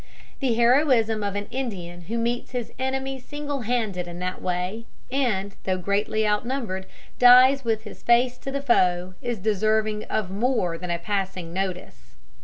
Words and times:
The 0.39 0.55
heroism 0.55 1.21
of 1.21 1.35
an 1.35 1.45
Indian 1.51 2.05
who 2.05 2.17
meets 2.17 2.53
his 2.53 2.73
enemy 2.79 3.19
single 3.19 3.61
handed 3.61 4.07
in 4.07 4.17
that 4.17 4.41
way, 4.41 4.85
and, 5.11 5.55
though 5.65 5.77
greatly 5.77 6.27
outnumbered, 6.27 6.87
dies 7.19 7.63
with 7.63 7.83
his 7.83 8.01
face 8.01 8.39
to 8.39 8.49
the 8.49 8.63
foe, 8.63 9.13
is 9.21 9.37
deserving 9.37 10.05
of 10.05 10.31
more 10.31 10.79
than 10.79 10.89
a 10.89 10.97
passing 10.97 11.53
notice. 11.53 12.15